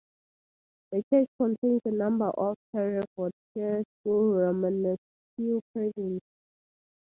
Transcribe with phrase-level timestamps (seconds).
[0.91, 4.99] The church contains a number of Herefordshire School Romanesque
[5.75, 6.21] carvings.